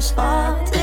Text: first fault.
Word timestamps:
first 0.00 0.14
fault. 0.14 0.79